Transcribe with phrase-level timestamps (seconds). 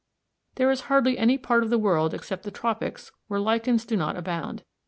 [0.55, 4.17] There is hardly any part of the world except the tropics where lichens do not
[4.17, 4.63] abound.